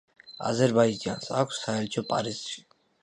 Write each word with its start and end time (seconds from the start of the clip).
აზერბაიჯანს 0.51 1.29
აქვს 1.41 1.59
საელჩო 1.67 2.05
პარიზში. 2.11 2.67